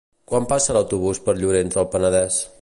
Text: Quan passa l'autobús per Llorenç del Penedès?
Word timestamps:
Quan 0.29 0.47
passa 0.53 0.75
l'autobús 0.77 1.21
per 1.27 1.37
Llorenç 1.43 1.77
del 1.77 1.89
Penedès? 1.93 2.41